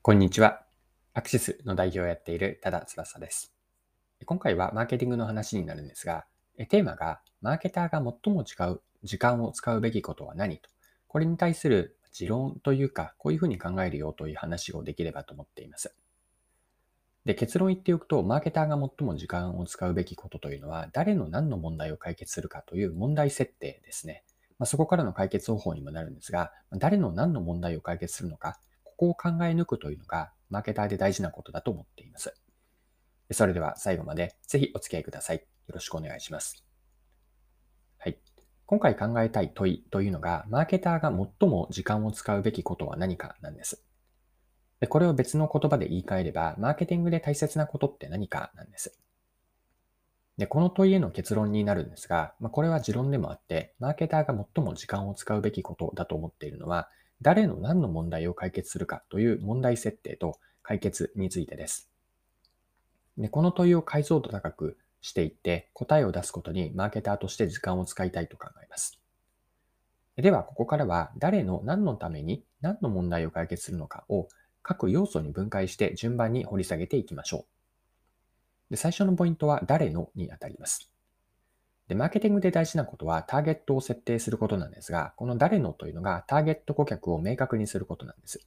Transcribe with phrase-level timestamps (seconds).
[0.00, 0.62] こんにちは。
[1.12, 3.52] アクシスの代表をやっている多田翼です。
[4.24, 6.24] 今回はマーケティングの話になるんですが、
[6.68, 10.70] テーマがマーケターが最も使う時間を使うべきことは何と、
[11.08, 15.94] これに対する持論というか、こういうふうに考えるよという話をできればと思っています。
[17.24, 24.22] で、結論言っておくと、マーケターが最も時間を使うべきことというのは、誰の何の問題を解決するかという問題設定ですね。
[24.58, 28.58] まあ、そこからの解決方法にもなるんですが、誰の何の問題を解決するのか、
[28.98, 32.34] こを考え抜くというのが、マーケターで大事なことだと思っています。
[33.30, 35.36] それでは最後までぜひお付き合いください。
[35.36, 36.64] よろしくお願いします。
[37.98, 38.18] はい。
[38.66, 43.84] 今回考えたい問いというのが、マーケターが最も時間を使うべきことは何かなんです。
[44.80, 48.98] でこれを別の言葉で言い換えれば、マーケティングで大切なことって何かなんです。
[50.38, 56.88] で、この問いへの結論になるんですが、まあ、これは持論でもあって、マーケターが最も時間を使うべきことだと思っているのは、
[57.20, 61.90] 誰の何の問題を解決するかという問題設定と解決についてです。
[63.16, 69.00] でこの問いを解像度高くしていって答えを出すことにマーケターとして時間を使いたいと考えます。
[70.16, 74.28] では、ここからは誰の何のために何の問題を解決するのかを
[74.62, 77.46] 各要素に分解して順番に掘り下げていきましょ
[78.70, 78.70] う。
[78.70, 80.90] で最初のポイントは誰のにあたります。
[81.88, 88.40] で、マーケティングで大事なことはターゲットを設定することなんですが、この誰のというのがターゲット顧客を明確にすることなんです。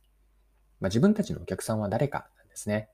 [0.79, 2.89] まあ、自分たちのお客さんは誰かなんですね。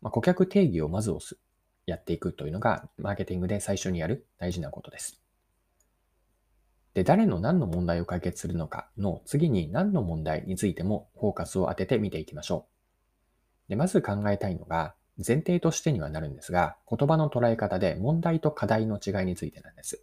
[0.00, 1.38] まあ、顧客定義をまず押す、
[1.86, 5.20] やっていくというのが、マーケティングで最初にやる大事なことです。
[6.94, 12.66] で、誰の何の問題を解決するのかの次に何の問題についてもフォーカスを当てて見ていきましょ
[13.66, 13.70] う。
[13.70, 20.02] で、まず考えたいのが、前提としてにはなるんですが、言葉の捉え方で問題と課題の違いについてなんです。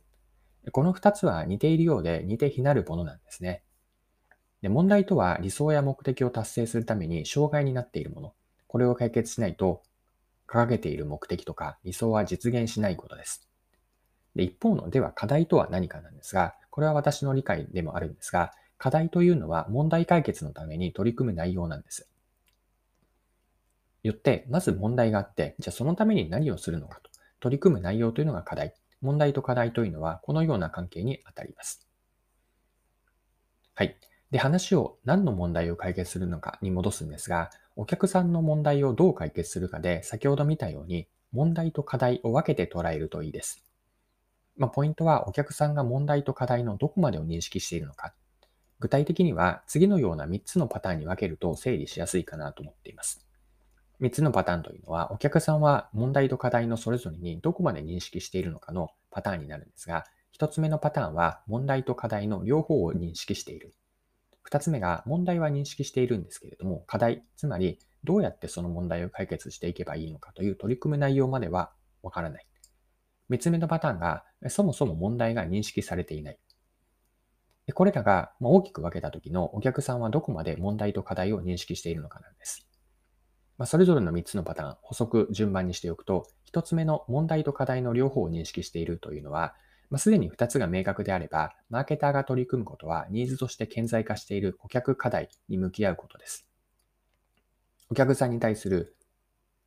[0.71, 3.63] この二つは似ているようで似て非なるものなんですね。
[4.61, 8.33] で問題とは理想や目的を達成するために障害になっているもの。
[8.67, 9.81] これを解決しないと、
[10.47, 13.47] 掲げている目的とか理想は実現しないことです。
[14.35, 22.09] で一方の、では課題とは何かなんですが、これは私の理解でもあるんですが、課題というのは問題解決のために取り組む内容なんです。
[24.03, 28.73] よって、まず問題があって、じゃあそのために何をするのかと、取り組む内容というのが課題。
[29.01, 31.87] 問題と課題というのは、このような関係にあたります。
[33.73, 33.97] はい。
[34.31, 43.63] で、話を何の問題を解決するのかに戻すんですが、お客さんの問題をどう解決するかで、先ほど見たように、問題と課題を分けて捉えるといいです。
[44.57, 48.13] まあ、ポイントは、お客さんが問題と課題のどこまでを認識しているのか。
[48.79, 53.30] 具体的には、次のような3つのパターンに分けると整理しやすいかなと思っています。
[54.01, 60.05] 3つのパターンというのは、お客さんは問題と課題のそれぞれにどこまで認識しているのかのパターンになるんですが、
[60.37, 63.75] 1つ目のパターンは問題と課題の両方を認識している。
[64.49, 72.47] 2つ目が問題は認識しているんですけれども、課題、つまりどうやってその問題を解決していけばいいのかという取り組む内容まではわからない。
[73.29, 76.39] 3つ目のパターンが、そもそも問題が認識されていない。
[77.75, 82.70] これらが大きく分けた時のお客さんはどこまで問題と課題を認識しているのかなんです。
[83.61, 89.53] まあ、それぞれの3つのパターン、補足順番にしておくと、1つ目の問題と課題の両方を認識しているというのは、
[89.91, 96.47] まあ、すでに2つが明確であれば、マーケターが取り組むことは、ニーズとして顕在化している顧客課題に向き合うことです。
[97.91, 98.95] お客さんに対する、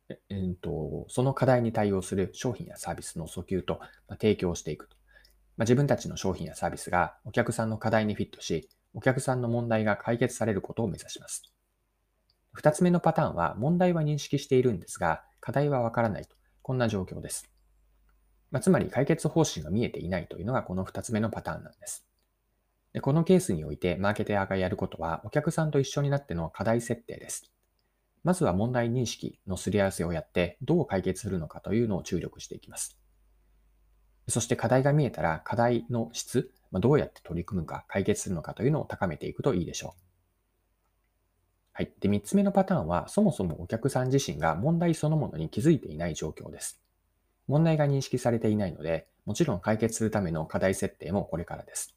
[0.09, 3.75] ええっと、その課題に対応する商品やサービスの訴求と、
[4.09, 4.97] まあ、提供していくと。
[5.55, 11.54] まあ、自分たちの商品やサービスがお客さんの課題にフィットし、お客さんの問題が解決されることを目指します。
[12.55, 16.37] 二つ目のパターンは、問題は認識しているんですが、課題はわからないと。
[16.61, 17.51] こんな状況です。
[18.49, 22.07] まあ、つまり、解決方針が見えていないというのがこの二つ目のパターンなんです。
[22.93, 27.51] でこのケースにおいて、マーケターがやることは、お客さんと一緒になっての課題設定です。
[28.23, 32.97] まずは問題認識のすり合わせをやって、どう解決するのかというのを注力していきます。
[34.29, 40.04] そして課題が見えたら、課題の質、どうやって取り組むか、解決するのかというのを高めていくといいでしょう。
[41.77, 41.91] はい。
[41.99, 46.79] で、三つ目のパターンは、そもそもお客さん自身が問題そのものに気づいていない状況です。
[47.49, 51.93] 問題が認識されていないので、もちろん解決するための課題設定もこれからです。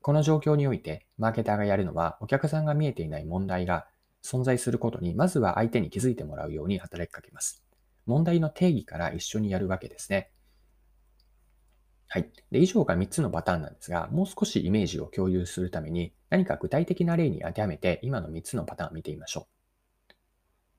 [0.00, 3.86] この状況において、マーケターがやるのは、お客さんが見えていない問題が
[4.22, 7.62] 存在することに、まずは相手に気づいてもらうように働きかけます。
[8.06, 10.30] 問題の定義から一緒にやるわけですね。
[12.08, 12.30] はい。
[12.50, 19.48] で、以上が3つのパターンなんですが、もう少しイメージを共有するために、何か具体的な例に当てはめて、今の3つのパターンを見てみましょ
[20.10, 20.14] う。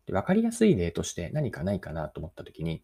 [0.08, 2.84] で分かりやすい例として何かないかなと思ったときに、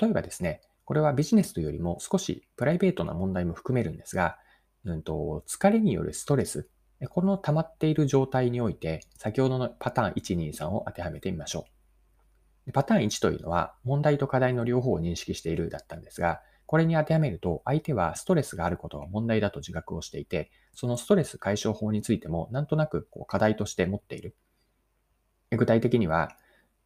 [0.00, 4.38] 例えばですね、これはビジネスというよりも少しプライベートな問題も含めるんですが、
[4.84, 6.68] うんと、疲れによるストレス
[7.10, 11.66] この溜まっている状態において、先ほどのパターン1、2、3を当てはめてみましょ
[12.66, 12.72] う。
[12.72, 24.34] パターン1というのは、問題と課題の両方を認識しているだったんですが、これに当てはめると、相手はストレスがあることが問題だと自覚をしていて、そのストレス解消法についても、なんとなくこう課題として持っている。
[25.56, 26.36] 具体的には、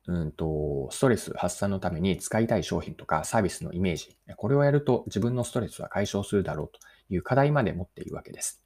[0.07, 6.79] うんと、ストレス発散のために使いたい商品とかサービスのイメージ、これをやると自分のストレスは解消するだろうと
[7.09, 8.65] いう課題まで持っているわけです。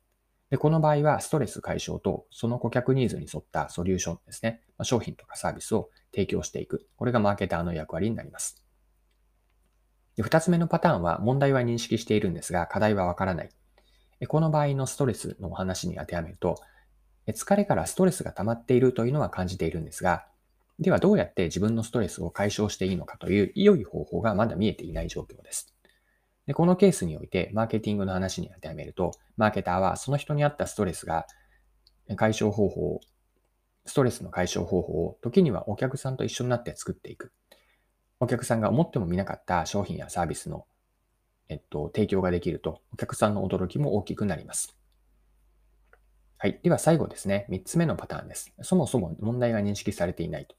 [0.50, 6.86] で、この場合はストレス解消とその顧客ニーズに沿ったソリューションですね、商品とかサービスを提供していく。
[6.96, 8.63] これがマーケターの役割になります。
[10.22, 13.50] 二つ目のパターンは問題は認識しているんですが課題はわからない。
[14.28, 16.56] この場合のストレスのお話に当てはめると、
[17.28, 20.26] 疲れからストレスが溜まっているというのは感じているんですが、
[20.78, 25.72] ではどうやって自分のストレスを解消していいのかという良い方法がまだ見えていない状況です。
[26.46, 31.26] で、このケースにおいて、マーケティングの話に当てはめると、マーケターはその人に合ったストレスが
[32.16, 33.00] 解消方法を、
[33.86, 37.32] ストレスの解消方法を時にはお客さんと一緒になって作っていく。
[38.20, 40.66] お客さんが思ってもみなかった商品やサービスの、
[41.48, 44.76] えっと、提供ができると、お客さんの驚きも大きくなります。
[46.38, 46.60] はい。
[46.62, 47.46] では最後ですね。
[47.48, 48.52] 3つ目のパターンです。
[48.62, 50.54] そもそも問題が認識されていないと。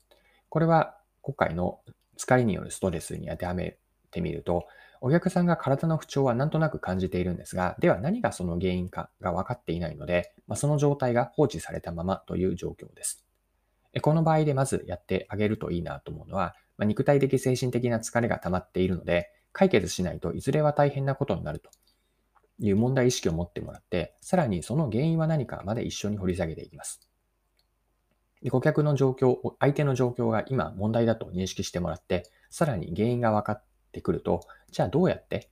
[0.49, 1.79] これは今回の
[2.17, 3.77] 疲れによるストレスに当てはめ
[4.11, 4.65] てみると、
[5.01, 13.23] お客さんが体の不調はなんとなく感じているんですが、では何がその原因かが分かっていないので、まあ、その状態が放置されたままという状況です。
[14.01, 21.69] この場合でまずやってあげるといいなと思うのは、ま、肉体的精神的な疲れが溜まっているので、解決しないといずれは大変なことになると
[22.59, 27.01] いう問題意識を持ってもらって、さらにその原因は何かまで一緒に掘り下げていきます。
[28.41, 35.49] で顧客の状況、相手の状況が今問題だと認識してもらって、さらに原因が分かってくると、じゃあどうやって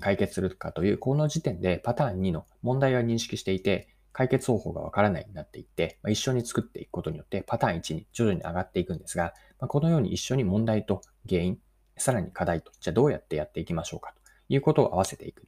[0.00, 11.58] 解決するかという、この時点でパターン2の問題は認識していて、解決方法がわからないになっていってま、一緒に作っていくことによってパターン1に徐々に上がっていくんですが、まこのように一緒に問題と原因、
[11.98, 15.46] さらに課題と、じゃあどうやってやっていきましょうかということを合わせていく。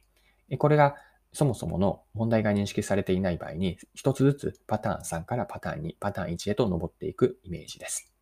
[0.59, 0.97] これが
[1.33, 8.13] そもそもの問題が認識されていない場合に、一つずつパターン3からパターン2、パターン1へと登っていくイメージです。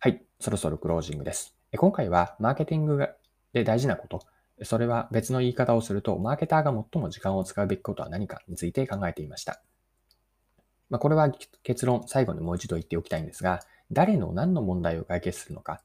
[0.00, 1.56] はい、そろそろクロージングです。
[1.78, 3.08] 今回はマーケティング
[3.54, 4.20] で大事なこと、
[4.64, 9.62] それは別の言い方をすると、マーケターが最も時間を使うべきことは何かについて考えていました。
[10.90, 11.32] まあ、これは
[11.62, 13.60] 結論、最後にもう一度言っておきたいんですが、
[13.90, 15.82] 誰の何の問題を解決するのか、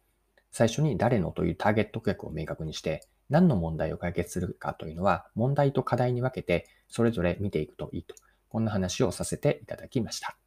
[0.52, 8.16] 最初に誰のというターゲット顧客を明確にして、何の問題を解決するかというのは、問題と課題に分けて、それぞれ見ていくといいと、
[8.50, 10.38] こんな話をさせていただきました。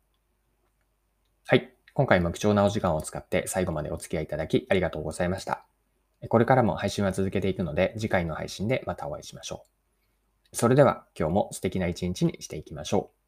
[1.46, 1.72] はい。
[1.92, 5.66] 今回も貴重なお時間を使って最後までお付き合いいただきありがとうございました。
[6.28, 9.64] これからも配信は続けていくので、次回の配信でまたお会いしましょ
[10.52, 10.56] う。
[10.56, 13.19] それでは今日も素敵な一日にしていきましょう。